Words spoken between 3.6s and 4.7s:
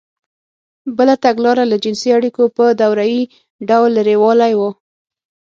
ډول لرېوالی و.